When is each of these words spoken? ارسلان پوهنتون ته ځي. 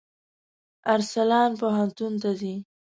ارسلان 0.93 1.51
پوهنتون 1.59 2.13
ته 2.21 2.29
ځي. 2.39 2.55